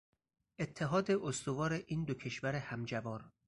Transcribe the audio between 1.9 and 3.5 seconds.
دو کشور همجوار